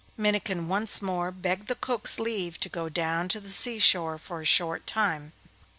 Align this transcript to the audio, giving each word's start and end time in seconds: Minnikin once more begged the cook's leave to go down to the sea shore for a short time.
Minnikin 0.17 0.67
once 0.67 0.99
more 0.99 1.29
begged 1.29 1.67
the 1.67 1.75
cook's 1.75 2.17
leave 2.17 2.59
to 2.61 2.69
go 2.69 2.89
down 2.89 3.27
to 3.29 3.39
the 3.39 3.51
sea 3.51 3.77
shore 3.77 4.17
for 4.17 4.41
a 4.41 4.45
short 4.45 4.87
time. 4.87 5.31